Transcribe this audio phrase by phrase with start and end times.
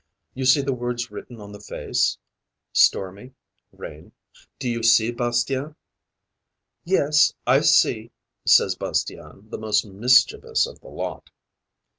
[0.33, 2.17] You see the words written on the face
[2.73, 3.33] stormy,
[3.71, 4.13] rain
[4.57, 5.75] do you see, Bastien?'
[6.83, 8.09] 'Yes, I see,'
[8.43, 11.29] says Bastien, the most mischievous of the lot.